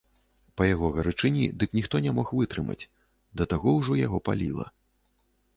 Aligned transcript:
Па 0.59 0.63
яго 0.69 0.87
гарачыні 0.95 1.43
дык 1.63 1.75
ніхто 1.79 2.01
не 2.05 2.11
мог 2.21 2.33
вытрымаць, 2.39 2.79
да 3.41 3.49
таго 3.55 3.75
ўжо 3.81 3.99
яго 4.05 4.17
паліла. 4.31 4.65